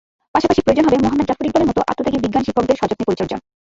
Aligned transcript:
পাশাপাশি 0.35 0.61
প্রয়োজন 0.61 0.85
হবে 0.87 0.97
মুহম্মদ 0.97 1.25
জাফর 1.29 1.47
ইকবালের 1.47 1.69
মতো 1.69 1.81
আত্মত্যাগী 1.81 2.19
বিজ্ঞান 2.23 2.43
শিক্ষকদের 2.45 2.79
সযত্নে 2.79 3.07
পরিচর্যা। 3.07 3.37